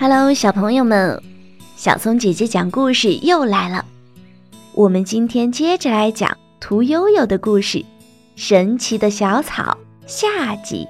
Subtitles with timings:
[0.00, 1.20] Hello，小朋友们，
[1.74, 3.84] 小松姐姐讲故事又来了。
[4.72, 7.78] 我们今天接着来讲屠呦呦的故事，
[8.36, 9.76] 《神奇的小草》
[10.08, 10.86] 下集。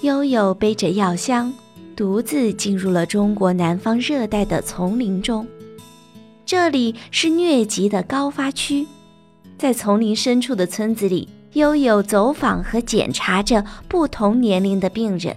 [0.00, 1.52] 悠悠背着药箱，
[1.94, 5.46] 独自进入了中国南方热带的丛林中。
[6.44, 8.84] 这里是疟疾的高发区，
[9.56, 11.28] 在丛林深处的村子里。
[11.54, 15.36] 悠悠走访和检查着不同年龄的病人，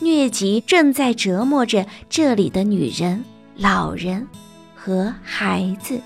[0.00, 3.24] 疟疾正在折磨着这里的女人、
[3.56, 4.26] 老人
[4.74, 6.00] 和孩子。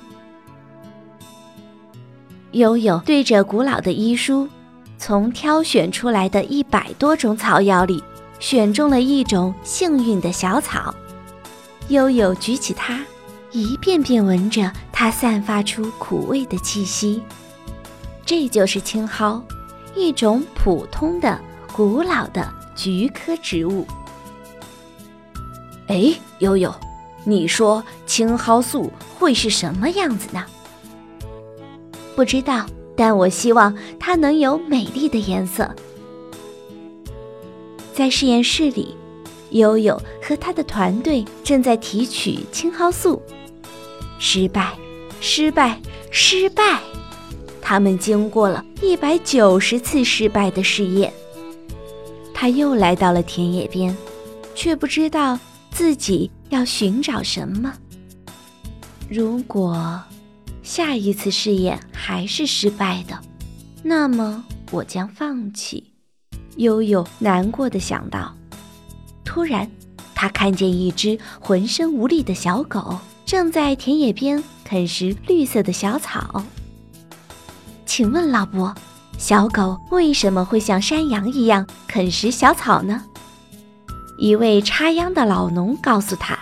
[2.53, 4.47] 悠悠对着古老的医书，
[4.99, 8.03] 从挑选出来的一百多种草药里，
[8.41, 10.95] 选中了一种幸运的小草。
[11.89, 13.03] 悠悠举起它，
[13.53, 17.23] 一遍遍闻着它散发出苦味的气息。
[18.31, 19.43] 这就是青蒿，
[19.97, 21.37] 一种普通的、
[21.73, 23.85] 古老的菊科植物。
[25.89, 26.73] 哎，悠悠，
[27.25, 30.47] 你说青蒿素会是什么样子呢？
[32.15, 32.65] 不知道，
[32.97, 35.69] 但我希望它能有美丽的颜色。
[37.93, 38.95] 在实验室里，
[39.51, 43.21] 悠悠和他的团队正在提取青蒿素。
[44.21, 44.79] 失败，
[45.21, 45.81] 失败，
[46.13, 46.81] 失败。
[47.71, 51.13] 他们经过了一百九十次失败的试验，
[52.35, 53.97] 他又来到了田野边，
[54.57, 55.39] 却不知道
[55.71, 57.73] 自己要寻找什么。
[59.09, 60.03] 如果
[60.65, 63.17] 下一次试验还是失败的，
[63.85, 65.93] 那么我将放弃。
[66.57, 68.35] 悠悠难过的想到。
[69.25, 69.71] 突然，
[70.13, 76.45] 他看见一只浑身无力的小狗正在田野边啃食绿色的小草。
[77.91, 78.73] 请问老伯，
[79.19, 83.03] 小狗为什么会像山羊一样啃食小草呢？
[84.17, 86.39] 一位插秧的老农告诉他：“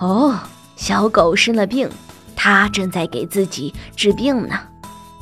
[0.00, 0.38] 哦，
[0.76, 1.86] 小狗生了病，
[2.34, 4.58] 它正在给自己治病呢。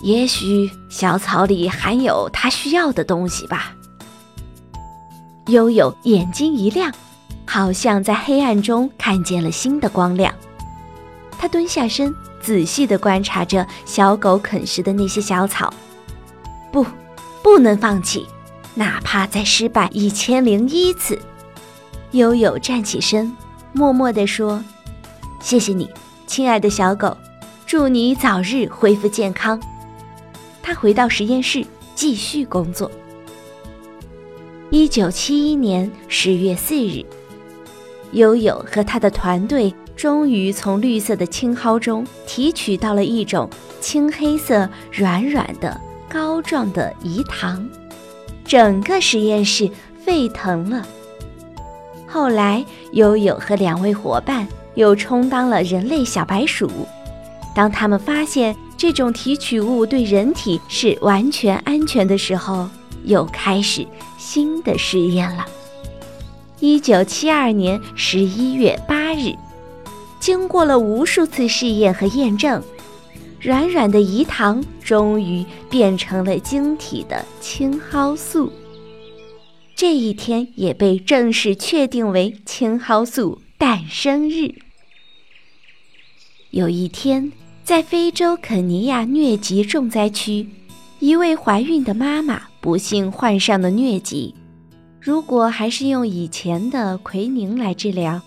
[0.01, 3.73] 也许小草里含有它需要的东西吧。”
[5.49, 6.93] 悠悠眼睛一亮，
[7.45, 10.33] 好像在黑暗中看见了新的光亮。
[11.37, 12.15] 他蹲下身。
[12.41, 15.73] 仔细地观察着小狗啃食的那些小草，
[16.73, 16.85] 不，
[17.43, 18.27] 不能放弃，
[18.75, 21.19] 哪怕再失败一千零一次。
[22.13, 23.37] 悠悠站起身，
[23.73, 24.65] 默默地说
[25.43, 25.91] ：“谢谢你，
[26.27, 27.17] 亲爱的小狗，
[27.67, 29.61] 祝你早日恢复健康。”
[30.63, 32.91] 他回到实验室继续工作。
[34.71, 37.05] 一九七一年十月四日，
[38.13, 39.75] 悠悠和他的团队。
[39.99, 43.51] 终于从绿色的青蒿中提取到了一种
[43.81, 45.79] 青黑色、软软的、
[46.09, 47.69] 膏状的饴糖，
[48.45, 49.69] 整个实验室
[50.05, 50.87] 沸腾了。
[52.07, 56.71] 后来，悠悠和两位伙伴又充当了人类小白鼠。
[57.53, 62.71] 当他们发现这种提取物对人体是完全安全的时候，
[63.03, 63.85] 又开始
[64.17, 65.45] 新的试验了。
[66.61, 69.35] 一九七二年十一月八日。
[70.29, 72.63] 经过了无数次试验和验证，
[73.41, 78.53] 软软的饴糖终于变成了晶体的青蒿素。
[79.75, 84.55] 这一天也被正式确定为青蒿素诞生日。
[86.51, 87.33] 有一天，
[87.65, 90.47] 在非洲肯尼亚疟疾重灾区，
[90.99, 94.35] 一位怀孕的妈妈不幸患上了疟疾。
[95.01, 98.21] 如果还是用以前的奎宁来治疗。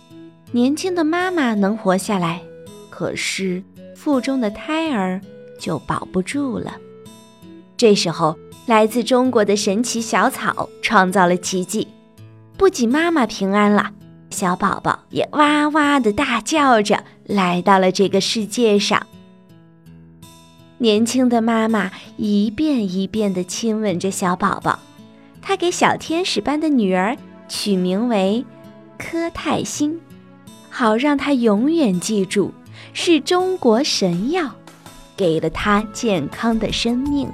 [0.54, 2.42] 年轻的妈妈能活下来，
[2.90, 3.64] 可是
[3.96, 5.22] 腹中的胎儿
[5.58, 6.76] 就保不住了。
[7.78, 11.88] 这时候，来自中国的神奇小草创造了奇迹，
[12.58, 13.92] 不仅妈妈平安了，
[14.30, 19.08] 小宝宝也哇哇的大叫着来到了这个世界上。
[20.80, 24.78] 年轻的妈妈一遍一遍地亲吻着小宝宝，
[25.42, 27.16] 她给小天使般的女儿
[27.48, 28.46] 取名为
[28.98, 29.98] 柯泰星。
[30.72, 32.52] 好让他永远记住，
[32.94, 34.50] 是中国神药，
[35.18, 37.30] 给了他健康的生命。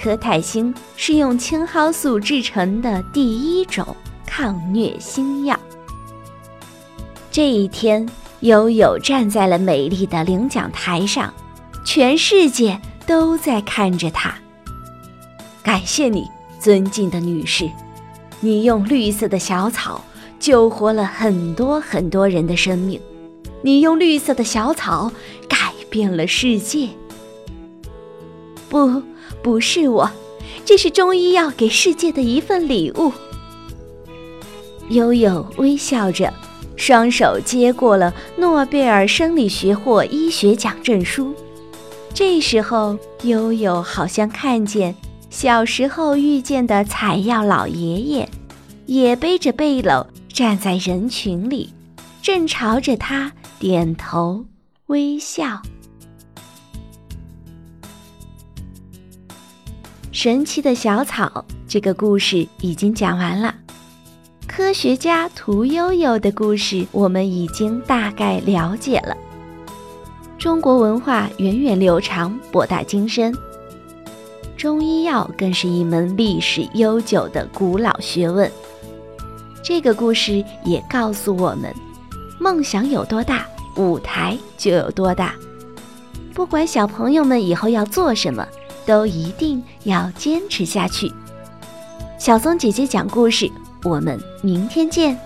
[0.00, 5.58] 可泰星是用青蒿素制成的第一种抗疟新药。
[7.30, 8.08] 这一天，
[8.40, 11.32] 悠悠站在了美丽的领奖台上，
[11.84, 14.34] 全世界都在看着他。
[15.62, 16.28] 感谢你，
[16.60, 17.68] 尊敬的女士，
[18.40, 20.04] 你用绿色的小草。
[20.42, 23.00] 救活了很多很多人的生命，
[23.62, 25.12] 你用绿色的小草
[25.48, 26.88] 改变了世界。
[28.68, 29.00] 不，
[29.40, 30.10] 不是我，
[30.64, 33.12] 这是中医药给世界的一份礼物。
[34.88, 36.34] 悠悠微笑着，
[36.74, 41.32] 双手接过了诺贝尔生理学或医学奖证书。
[42.12, 44.96] 这时候，悠悠好像看见
[45.30, 48.28] 小时候遇见的采药老爷爷，
[48.86, 51.68] 也背着背篓站在人群里，
[52.22, 54.46] 正朝着他点头
[54.86, 55.60] 微笑。
[60.10, 63.54] 神奇的小草这个故事已经讲完了，
[64.46, 69.14] 科学家屠呦呦的故事我们已经大概了解了。
[70.38, 73.34] 中国文化源远流长，博大精深，
[74.56, 78.50] 中医药更是一门历史悠久的古老学问。
[79.62, 81.72] 这个故事也告诉我们，
[82.40, 85.34] 梦想有多大，舞台就有多大。
[86.34, 88.46] 不管小朋友们以后要做什么，
[88.84, 91.12] 都一定要坚持下去。
[92.18, 93.50] 小松姐姐讲故事，
[93.84, 95.18] 我们明天见。